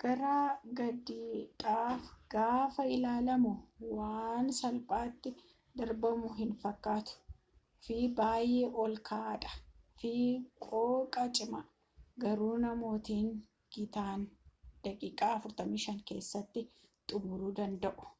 gara 0.00 0.36
gadiidha 0.78 1.76
gaafa 2.32 2.82
ilaalamu 2.96 3.52
waan 3.98 4.50
salphaati 4.58 5.30
darbamu 5.80 6.28
hin 6.40 6.52
fakkatu 6.64 7.16
fi 7.86 7.96
baayee 8.18 8.66
ol 8.84 8.98
ka'aa 9.10 9.32
dha 9.44 9.52
fi 10.02 10.12
qooqa 10.66 11.24
cimaa 11.38 11.64
garuu 12.26 12.52
namootni 12.66 13.16
gitaan 13.78 14.28
daqiiqa 14.84 15.32
45 15.48 15.96
keessatti 16.12 16.66
xumuru 17.10 17.48
danda'u 17.62 18.12